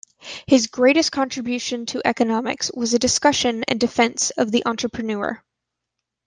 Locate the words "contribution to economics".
1.11-2.71